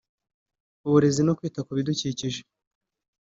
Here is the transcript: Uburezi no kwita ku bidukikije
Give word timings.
Uburezi 0.85 1.21
no 1.23 1.35
kwita 1.37 1.59
ku 1.65 1.71
bidukikije 1.77 2.41